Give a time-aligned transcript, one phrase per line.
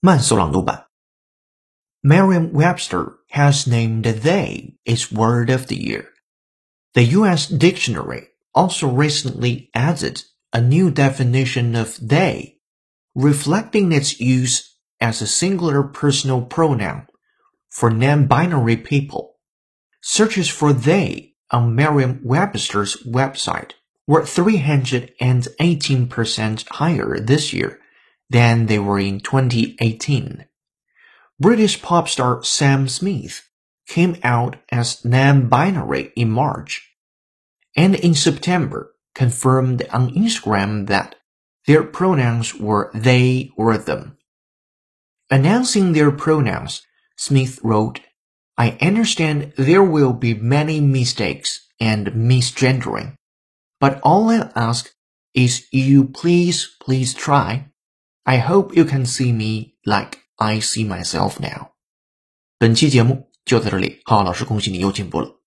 [0.00, 0.90] 慢速朗读版。
[2.02, 6.06] Merriam-Webster has named they its word of the year.
[6.94, 7.46] The U.S.
[7.46, 12.56] dictionary also recently added a new definition of they,
[13.14, 17.06] reflecting its use as a singular personal pronoun
[17.68, 19.36] for non-binary people.
[20.00, 23.72] Searches for they on Merriam-Webster's website
[24.06, 27.78] were 318% higher this year
[28.29, 30.45] than they were in 2018.
[31.39, 33.49] British pop star Sam Smith
[33.87, 36.89] came out as non-binary in March,
[37.75, 41.15] and in September confirmed on Instagram that
[41.67, 44.17] their pronouns were they or them.
[45.29, 46.83] Announcing their pronouns,
[47.17, 48.01] Smith wrote,
[48.57, 53.15] I understand there will be many mistakes and misgendering,
[53.79, 54.93] but all I ask
[55.33, 57.67] is you please, please try.
[58.27, 61.73] I hope you can see me like I see myself now.
[62.57, 65.39] 本期节目就到这里，浩浩老师恭喜你又进步了。